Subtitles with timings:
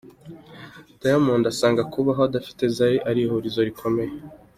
[1.01, 4.13] Diamond asanga kubaho adafite Zari ari ihurizo rikomeye.